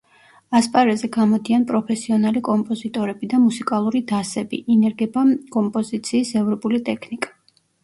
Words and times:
ასპარეზზე 0.59 1.09
გამოდიან 1.17 1.65
პროფესიონალი 1.71 2.41
კომპოზიტორები 2.47 3.29
და 3.35 3.41
მუსიკალური 3.45 4.03
დასები, 4.13 4.63
ინერგება 4.79 5.27
კომპოზიციის 5.59 6.35
ევროპული 6.45 6.85
ტექნიკა. 6.91 7.35